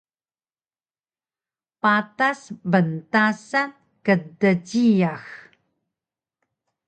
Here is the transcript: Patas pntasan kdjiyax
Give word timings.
Patas 1.81 2.39
pntasan 2.71 3.69
kdjiyax 4.05 5.25